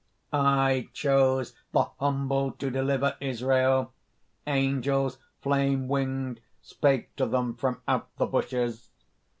[0.33, 3.93] "I chose the humble to deliver Israel.
[4.47, 8.89] Angels, flame winged, spake to them from out the bushes.